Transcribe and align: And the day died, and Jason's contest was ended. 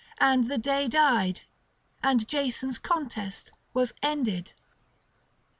And 0.19 0.47
the 0.47 0.57
day 0.57 0.87
died, 0.87 1.41
and 2.01 2.27
Jason's 2.27 2.79
contest 2.79 3.51
was 3.71 3.93
ended. 4.01 4.53